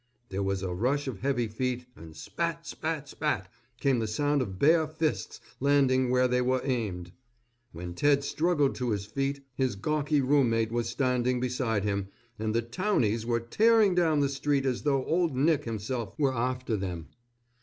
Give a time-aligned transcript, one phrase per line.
[0.29, 3.47] There was a rush of heavy feet and spat, spat, spat,
[3.79, 7.11] came the sound of bare fists landing where they were aimed.
[7.71, 12.07] When Ted struggled to his feet his gawky roommate was standing beside him,
[12.39, 16.75] and the "townies" were tearing down the street as though Old Nick himself were after
[16.75, 17.09] them.